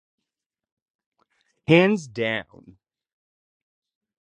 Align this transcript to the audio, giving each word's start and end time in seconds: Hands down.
Hands 1.67 2.07
down. 2.07 2.77